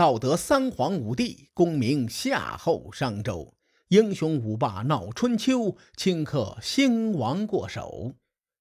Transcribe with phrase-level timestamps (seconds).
[0.00, 3.52] 道德三皇五帝，功名夏后商周。
[3.88, 8.14] 英雄五霸闹春秋，顷刻兴亡过手。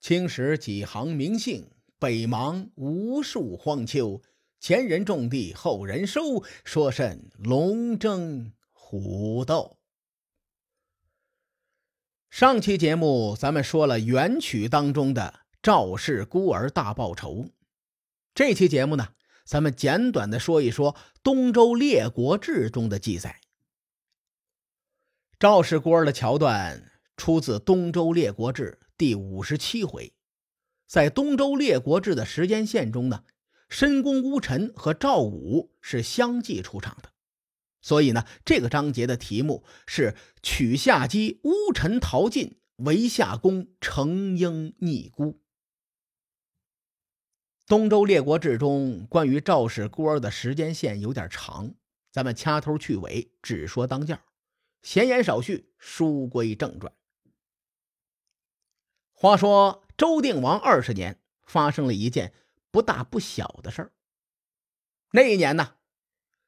[0.00, 1.68] 青史几行名姓，
[1.98, 4.22] 北邙无数荒丘。
[4.60, 9.76] 前人种地，后人收，说甚龙争虎斗？
[12.30, 17.50] 上期节目咱们说了元曲当中的赵氏孤儿大报仇，
[18.34, 19.08] 这期节目呢，
[19.46, 23.40] 咱们简短的说一说《东周列国志》中的记载。
[25.38, 30.12] 赵氏孤儿的桥段出自《东周列国志》第五十七回。
[30.88, 33.22] 在《东周列国志》的时间线中呢，
[33.68, 37.10] 申公乌臣和赵武是相继出场的，
[37.80, 45.24] 所以呢，这个章节的题目是“取下姬乌臣逃尽，为夏公成婴逆孤”。
[47.66, 51.74] 《东周列国志》中关于赵氏孤儿的时间线有点长，
[52.12, 54.20] 咱们掐头去尾，只说当件
[54.82, 56.92] 闲言少叙，书归正传。
[59.12, 62.32] 话说周定王二十年，发生了一件
[62.70, 63.92] 不大不小的事儿。
[65.10, 65.74] 那一年呢，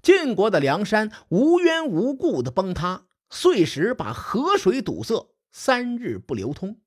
[0.00, 6.80] 晋国的梁山无缘无故的崩塌，碎石把河水堵塞，三日不流通。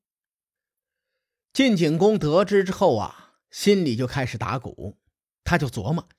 [1.53, 3.24] 晋景公得知之后啊，
[3.55, 4.97] 心里就开始打鼓，
[5.45, 6.09] 他就琢磨。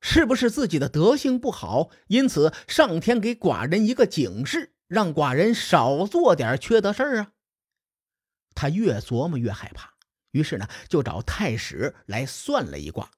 [0.00, 7.32] 是不是自己的德行不好，因此上天给寡人一个警示，让寡人少做点缺德事儿啊？
[8.54, 9.94] 他越琢磨越害怕，
[10.30, 13.10] 于是呢，就找太史来算了一卦。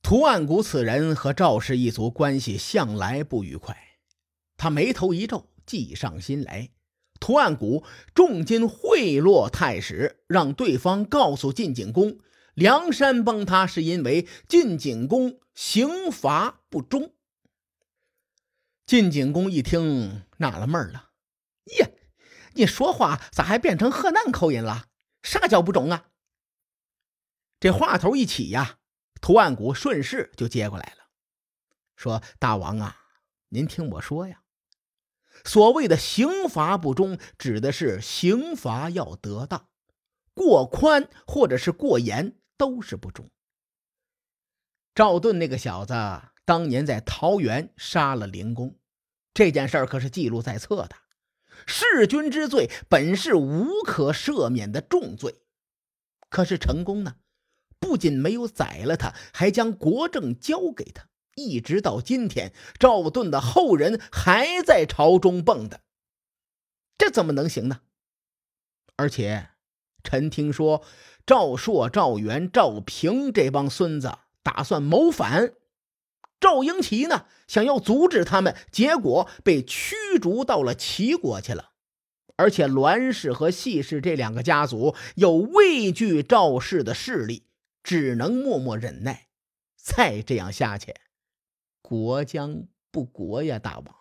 [0.00, 3.76] 图案谷此人和赵氏一族关系向来不愉快，
[4.56, 6.70] 他眉头一皱，计上心来。
[7.20, 12.18] 图案谷重金贿赂太史，让对方告诉晋景公。
[12.54, 17.12] 梁山崩塌是因为晋景公刑罚不忠。
[18.86, 21.10] 晋景公一听纳了闷了
[21.78, 21.98] ：“耶，
[22.54, 24.86] 你说话咋还变成河南口音了？
[25.22, 26.06] 啥叫不忠啊？”
[27.60, 28.78] 这话头一起呀，
[29.20, 31.08] 图案谷顺势就接过来了，
[31.96, 32.96] 说：“大王啊，
[33.48, 34.42] 您听我说呀，
[35.44, 39.68] 所谓的刑罚不忠，指的是刑罚要得当，
[40.34, 43.28] 过宽或者是过严。”都是不忠。
[44.94, 45.92] 赵盾那个小子
[46.46, 48.78] 当年在桃园杀了灵公，
[49.34, 50.96] 这件事可是记录在册的。
[51.66, 55.42] 弑君之罪本是无可赦免的重罪，
[56.30, 57.16] 可是成功呢，
[57.78, 65.78] 不仅没有宰了他，还将国政交给他，一直到今天，赵盾的后人还在朝中蹦跶，
[66.98, 67.82] 这怎么能行呢？
[68.96, 69.50] 而且，
[70.02, 70.82] 臣听说。
[71.26, 75.54] 赵朔、赵元、赵平这帮孙子打算谋反，
[76.38, 81.72] 赵英奇呢想要阻止他们，结果被驱逐到了齐国去了。
[82.36, 87.48] 而且栾氏和细氏这两个家族又畏惧赵氏的势力，
[87.82, 89.26] 只能默默忍耐。
[89.76, 90.94] 再这样下去，
[91.88, 93.60] 国将不国呀！
[93.60, 93.94] 大王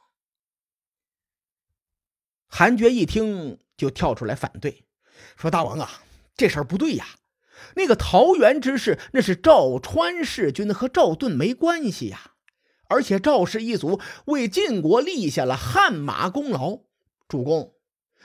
[2.47, 4.87] 韩厥一听就跳出来反对，
[5.37, 6.01] 说：“大王啊！”
[6.35, 7.05] 这事儿不对呀，
[7.75, 12.31] 那个桃园之事，那是赵川弑君，和赵盾没关系呀。
[12.87, 16.85] 而且赵氏一族为晋国立下了汗马功劳，
[17.27, 17.75] 主公，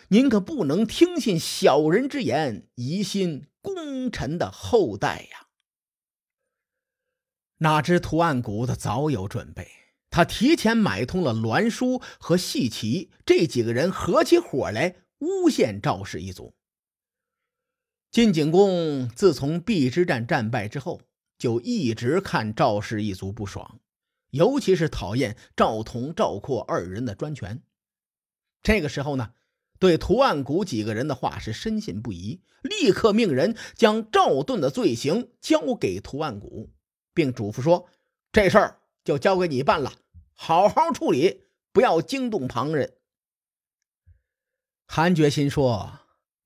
[0.09, 5.49] 您可不能听信小人之言，疑心功臣的后代呀。
[7.63, 9.69] 哪知图案谷子早有准备，
[10.09, 16.55] 他提前买通了栾书和细齐这几个人，合起伙来诬陷赵氏一族。
[18.11, 21.03] 晋景公自从邲之战战败之后，
[21.39, 23.79] 就一直看赵氏一族不爽，
[24.31, 27.63] 尤其是讨厌赵同、赵括二人的专权。
[28.63, 29.33] 这个时候呢，
[29.79, 36.71] 对图案谷几个人的话是深信不疑，立刻命人将赵盾的罪行交给图案谷，
[37.13, 37.89] 并嘱咐说
[38.33, 39.93] ：“这事儿就交给你办了，
[40.35, 42.97] 好好处理，不要惊动旁人。”
[44.87, 46.01] 韩厥心说：“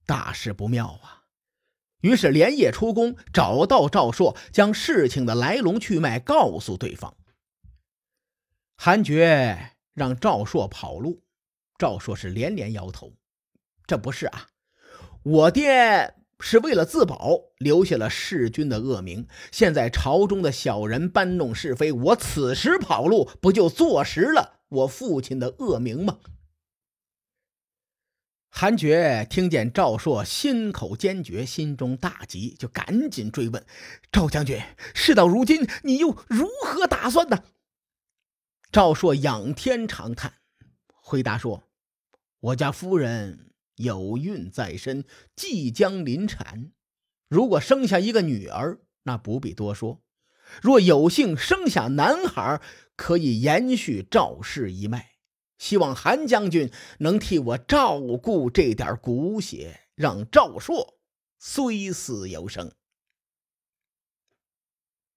[0.05, 1.25] 大事不妙啊！”
[2.03, 7.17] 于是连夜出宫，找到赵朔，将事情的来龙去脉告诉对方。
[8.77, 11.23] 韩厥让赵朔跑路，
[11.79, 13.15] 赵朔是连连摇头
[13.87, 14.49] ：“这不是啊，
[15.23, 19.27] 我爹是为了自保，留下了弑君的恶名。
[19.51, 26.19] 现在朝中的小人搬弄是非，我此时跑路，不就坐实了我父亲的恶名吗？”
[28.57, 33.67] 韩觉听见赵硕心口坚决，心中大急，就赶紧追问
[34.13, 34.63] ：“赵将军，
[34.95, 37.43] 事到如今，你又如何打算呢？”
[38.71, 40.35] 赵硕仰天长叹，
[40.93, 41.65] 回答说
[42.39, 45.05] ：“我家夫人有孕在身，
[45.35, 46.73] 即将临产。
[47.29, 50.03] 如果生下一个女儿，那不必多说；
[50.63, 52.61] 若有幸生下男孩，
[52.97, 55.13] 可以延续赵氏一脉。”
[55.57, 60.99] 希望韩将军能替我照顾这点骨血，让赵硕
[61.39, 62.73] 虽死犹生。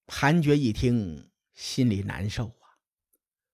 [0.06, 2.78] 韩觉一听，心里难受啊，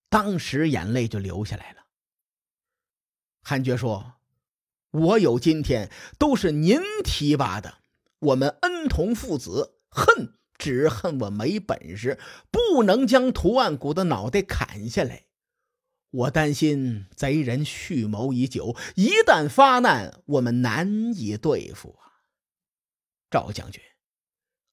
[0.09, 1.85] 当时眼泪就流下来了。
[3.41, 4.15] 韩觉说
[4.93, 7.79] ：“我有今天，都是您提拔的。
[8.19, 12.19] 我们恩同父子，恨只恨我没本事，
[12.51, 15.25] 不能将图案谷的脑袋砍下来。”
[16.13, 22.21] 我担心贼人蓄谋已久，一旦发难，我们难以对付啊！
[23.31, 23.81] 赵将军，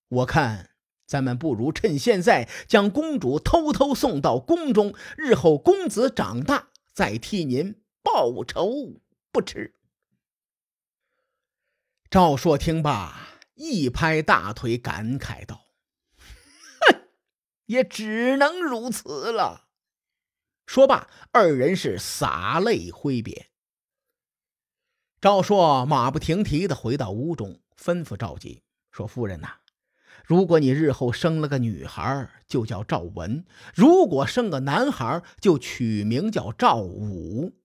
[0.08, 0.72] 我看
[1.06, 9.00] 咱们不如趁现在将公主偷偷送到宫中，日后公子长大再替您报仇
[9.32, 9.79] 不迟。
[12.10, 15.66] 赵硕听罢，一拍大腿，感慨道
[16.90, 17.02] ：“哼，
[17.66, 19.68] 也只能如此了。”
[20.66, 23.50] 说罢，二人是洒泪挥别。
[25.20, 29.58] 赵硕马不停蹄的回到屋中，吩咐赵姬说：“夫人呐，
[30.24, 37.56] 如果你日后生了个女孩，就叫赵文；如果生个男孩，就取名叫赵武。”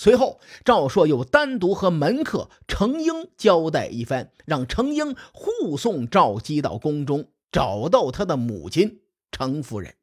[0.00, 9.00] 随后，赵硕又单独和门客程英交代一番，让程英护送赵姬到宫中，找到他的母亲
[9.32, 9.96] 程夫人。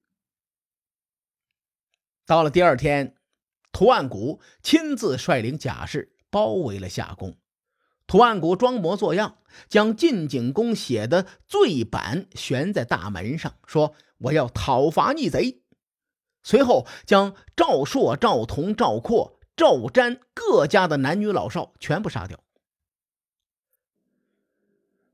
[2.25, 3.15] 到了第二天，
[3.71, 7.37] 图案谷亲自率领甲士包围了夏宫。
[8.05, 9.37] 图案谷装模作样，
[9.69, 15.61] 将晋景公写的罪版悬在大门上，说：“我要讨伐逆贼。”
[16.43, 22.39] 随后将赵硕、赵同、赵括、赵瞻各家的男女老少全部杀掉。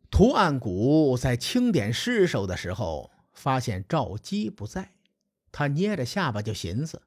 [0.09, 4.93] 图案谷在清点尸首的时候，发现赵姬不在。
[5.51, 7.01] 他捏着下巴就寻思：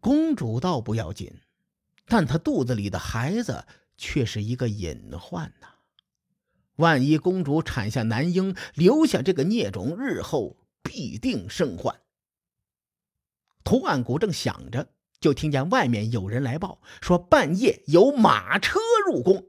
[0.00, 1.40] 公主倒不要紧，
[2.06, 3.66] 但她肚子里的孩子
[3.96, 5.68] 却是一个隐患呐。
[6.76, 12.00] 万一公主产下男婴，留下这个孽种，日后必定生患。
[13.62, 14.88] 图案谷正想着，
[15.20, 19.48] 就听见外面有人来报，说半夜有马车入宫。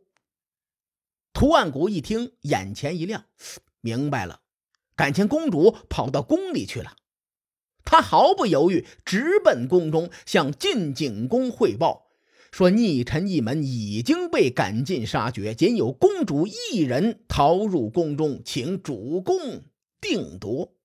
[1.33, 3.25] 图案谷一听，眼前一亮，
[3.79, 4.41] 明白了，
[4.95, 6.97] 感情公主跑到宫里去了。
[7.83, 12.11] 他毫不犹豫，直奔宫中，向晋景公汇报
[12.51, 19.63] 说：“逆臣一门已经被赶尽杀绝，仅有公主一人逃入宫中，请主公
[20.01, 20.75] 定夺。”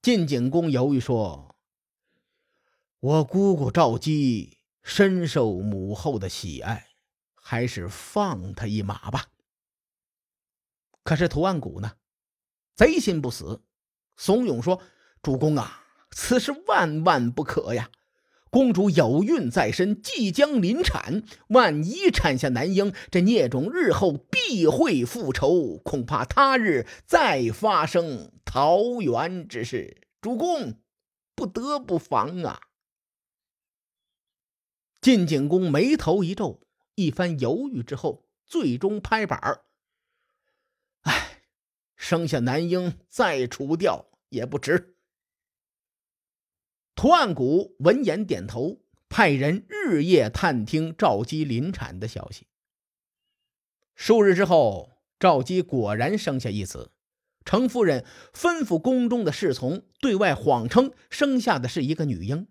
[0.00, 1.54] 晋景公犹豫说
[3.00, 6.88] ：“我姑姑赵姬深受母后的喜爱，
[7.36, 9.26] 还是放她一马吧。”
[11.04, 11.92] 可是图案谷呢，
[12.74, 13.62] 贼心不死。
[14.16, 14.82] 怂恿说
[15.22, 17.88] ：“主公啊，此事万万不可呀！
[18.50, 30.02] 公主有孕在身，即将临产，万一产下男婴，这孽种日后必会复仇，恐怕他日再发生桃园之事。
[30.20, 30.74] 主公
[31.36, 32.60] 不得不防啊！”
[35.00, 36.60] 晋景公眉头一皱，
[36.94, 39.64] 一番犹豫之后，最终拍板儿
[41.02, 41.42] ：“哎，
[41.96, 44.94] 生下男婴再除掉。”也不迟。
[46.94, 52.46] 图案谷闻言点头，派人日夜探听赵姬临产的消息。
[53.94, 56.92] 数日之后，赵姬果然生下一子。
[57.46, 62.46] 程夫人吩咐宫中的侍从对外谎称生下的是一个女婴。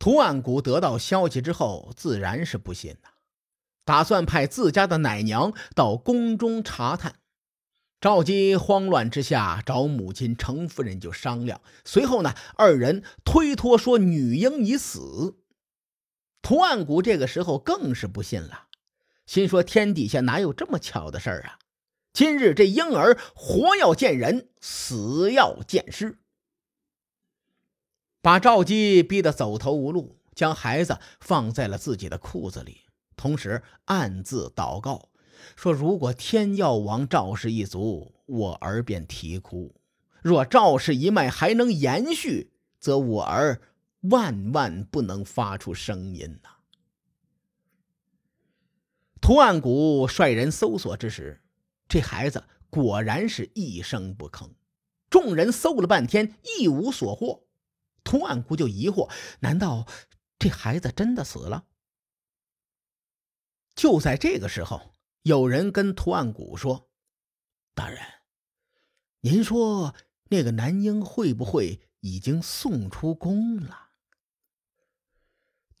[0.00, 3.10] 图案谷得到消息之后，自然是不信呐，
[3.84, 7.16] 打算派自家的奶娘到宫中查探。
[8.00, 15.36] 赵姬慌乱之下找母亲程夫人就商量，随后呢，二人推脱说女婴已死。
[16.40, 18.68] 图案谷这个时候更是不信了，
[19.26, 21.58] 心说天底下哪有这么巧的事儿啊？
[22.14, 26.19] 今日这婴儿活要见人，死要见尸，
[28.22, 32.82] 把赵姬逼得走投无路，将孩子放在了自己的裤子里，
[33.16, 35.08] 同时暗自祷告。
[35.56, 39.74] 说：“如果天要亡赵氏一族，我儿便啼哭；
[40.22, 43.62] 若赵氏一脉还能延续，则我儿
[44.02, 46.50] 万万不能发出声音呐！
[49.22, 51.40] 图案谷率人搜索之时，
[51.88, 54.50] 这孩子果然是一声不吭。
[55.08, 57.44] 众人搜了半天，一无所获。
[58.04, 59.86] 图案古就疑惑：难道
[60.38, 61.66] 这孩子真的死了？
[63.74, 66.90] 就在这个时候，有人跟图案古说
[67.74, 68.00] ：“大人，
[69.20, 73.89] 您说那个男婴会不会已经送出宫了？”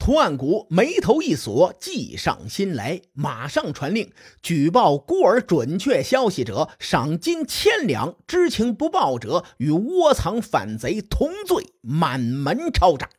[0.00, 4.10] 图案谷眉头一锁，计上心来，马上传令，
[4.42, 13.10] 举报孤儿准确消息者，赏金千两；知情不报者，与窝藏反贼同罪，满门抄斩。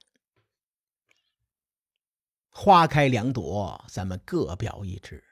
[2.50, 5.23] 花开两朵，咱们各表一枝。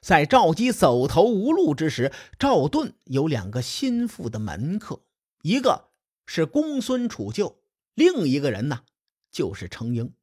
[0.00, 5.02] 在赵姬走投无路之时，赵盾有两个心腹的门客，
[5.42, 5.90] 一个
[6.24, 7.60] 是公孙楚旧，
[7.94, 8.80] 另一个人呢，
[9.30, 10.14] 就是程婴。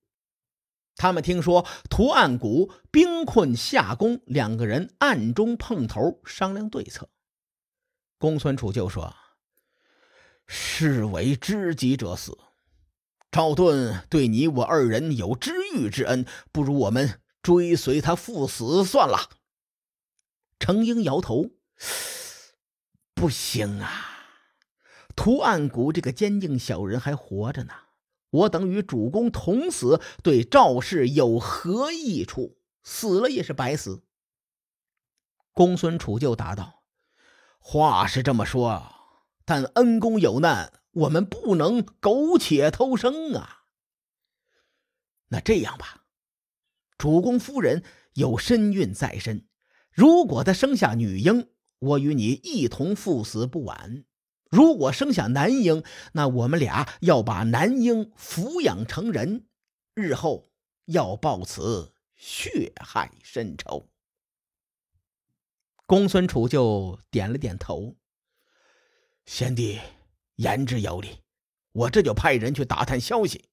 [0.96, 7.10] 他们听说图案谷兵困夏宫，两个人暗中碰头商量对策。
[8.18, 9.14] 公孙楚就说
[10.48, 12.38] ：“士为知己者死，
[13.30, 19.30] 赵盾对你我二人有知遇之恩，不如我们追随他赴死算了。”
[20.58, 21.52] 程婴摇头
[23.14, 23.92] ：“不行啊，
[25.14, 27.74] 图案谷这个奸佞小人还活着呢。”
[28.36, 32.58] 我等与主公同死，对赵氏有何益处？
[32.84, 34.04] 死了也是白死。
[35.54, 36.84] 公孙楚就答道
[37.60, 38.94] ：“话是这么说，
[39.46, 43.64] 但恩公有难，我们不能苟且偷生啊。
[45.30, 46.04] 那这样吧，
[46.98, 49.48] 主公夫人有身孕在身，
[49.92, 51.50] 如果她生下女婴，
[51.80, 54.04] 我与你一同赴死不晚。”
[54.56, 55.84] 如果生下男婴，
[56.14, 59.46] 那我们俩要把男婴抚养成人，
[59.94, 60.50] 日后
[60.86, 63.90] 要报此血海深仇。
[65.86, 67.98] 公孙楚就点了点头，
[69.26, 69.78] 贤弟
[70.38, 71.20] 言之有理，
[71.74, 73.50] 我这就派人去打探消息。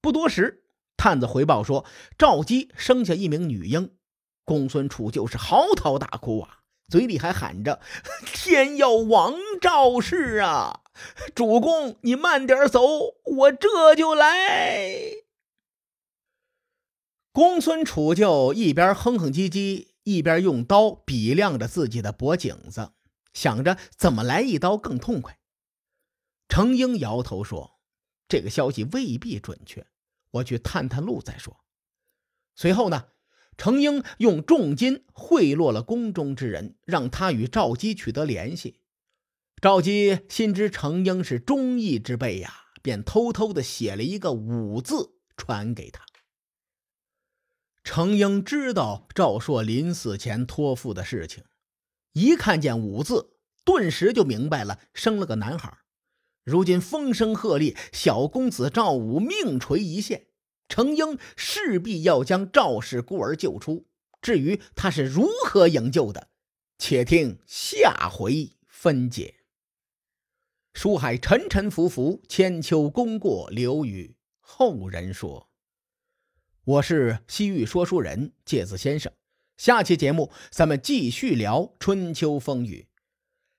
[0.00, 0.64] 不多时，
[0.96, 1.84] 探子回报说，
[2.16, 3.94] 赵姬生下一名女婴，
[4.46, 6.61] 公孙楚就是嚎啕大哭啊。
[6.92, 7.80] 嘴里还喊着
[8.34, 10.82] ：“天要亡赵氏啊！
[11.34, 12.82] 主公，你慢点走，
[13.24, 15.22] 我这就来。”
[17.32, 22.92] 公孙楚就一边哼哼唧唧，一边用刀比量着自己的脖颈子，
[23.32, 25.38] 想着怎么来一刀更痛快。
[26.46, 27.80] 程英摇头说
[28.28, 29.86] ：“这个消息未必准确，
[30.32, 31.64] 我去探探路再说。”
[32.54, 33.06] 随后呢？
[33.56, 38.80] 程英用重金贿赂了宫中之人，让他与赵姬取得联系。
[39.60, 46.04] 赵姬心知程英是忠义之辈呀，便偷偷的写了一个“武”字传给他。
[47.84, 51.44] 程英知道赵硕临死前托付的事情，
[52.12, 55.78] 一看见“武”字，顿时就明白了，生了个男孩。
[56.42, 60.26] 如今风声鹤唳，小公子赵武命垂一线。
[60.68, 63.86] 程婴势必要将赵氏孤儿救出，
[64.20, 66.28] 至于他是如何营救的，
[66.78, 69.34] 且听下回分解。
[70.72, 75.50] 书海沉沉浮浮，千秋功过留与后人说。
[76.64, 79.12] 我是西域说书人介子先生，
[79.58, 82.88] 下期节目咱们继续聊春秋风雨。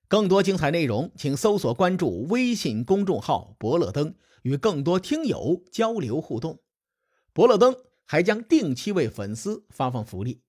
[0.07, 6.62] 更多精彩内容，请搜索关注微信公众号“伯乐灯”，与更多听友交流互动。
[7.33, 7.75] 伯乐灯
[8.05, 10.43] 还将定期为粉丝发放福利，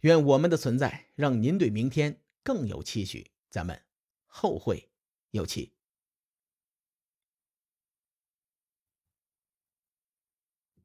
[0.00, 3.30] 愿我们的存在让您对明天更有期许。
[3.48, 3.80] 咱们
[4.26, 4.90] 后会
[5.30, 5.74] 有期。